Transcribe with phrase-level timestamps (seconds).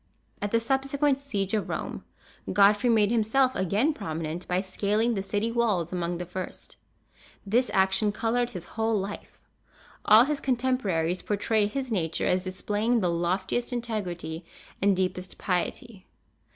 [0.41, 2.03] At the subsequent siege of Rome,
[2.51, 6.77] Godfrey made himself again prominent by scaling the city walls among the first.
[7.45, 9.39] This action colored his whole life.
[10.03, 14.43] All his contemporaries portray his nature as displaying the loftiest integrity
[14.81, 16.07] and deepest piety.